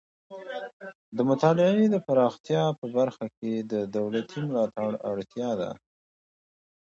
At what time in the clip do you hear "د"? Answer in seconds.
1.15-1.17, 1.91-1.95, 3.71-3.73